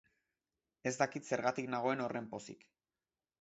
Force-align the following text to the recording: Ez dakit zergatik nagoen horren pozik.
Ez 0.91 0.93
dakit 1.01 1.29
zergatik 1.31 1.69
nagoen 1.75 2.03
horren 2.07 2.31
pozik. 2.33 2.67